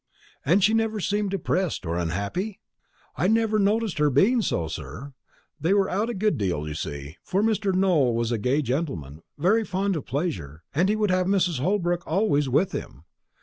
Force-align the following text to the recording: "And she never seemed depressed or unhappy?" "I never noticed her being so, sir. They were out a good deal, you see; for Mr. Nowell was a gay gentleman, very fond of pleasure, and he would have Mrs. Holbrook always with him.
"And 0.43 0.63
she 0.63 0.73
never 0.73 0.99
seemed 0.99 1.29
depressed 1.29 1.85
or 1.85 1.95
unhappy?" 1.95 2.59
"I 3.17 3.27
never 3.27 3.59
noticed 3.59 3.99
her 3.99 4.09
being 4.09 4.41
so, 4.41 4.67
sir. 4.67 5.13
They 5.59 5.75
were 5.75 5.91
out 5.91 6.09
a 6.09 6.15
good 6.15 6.39
deal, 6.39 6.67
you 6.67 6.73
see; 6.73 7.17
for 7.21 7.43
Mr. 7.43 7.71
Nowell 7.71 8.15
was 8.15 8.31
a 8.31 8.39
gay 8.39 8.63
gentleman, 8.63 9.21
very 9.37 9.63
fond 9.63 9.95
of 9.95 10.07
pleasure, 10.07 10.63
and 10.73 10.89
he 10.89 10.95
would 10.95 11.11
have 11.11 11.27
Mrs. 11.27 11.59
Holbrook 11.59 12.01
always 12.07 12.49
with 12.49 12.71
him. 12.71 13.03